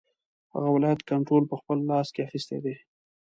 [0.53, 2.75] هغه ولایت کنټرول په خپل لاس کې اخیستی دی.